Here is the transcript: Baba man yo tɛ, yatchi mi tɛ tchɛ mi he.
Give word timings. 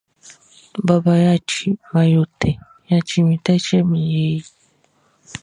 Baba 0.87 1.13
man 1.95 2.07
yo 2.13 2.21
tɛ, 2.39 2.49
yatchi 2.89 3.19
mi 3.27 3.35
tɛ 3.45 3.53
tchɛ 3.63 3.77
mi 3.89 3.99
he. 4.13 4.25